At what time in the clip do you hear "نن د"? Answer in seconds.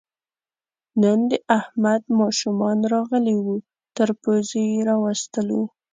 1.01-1.33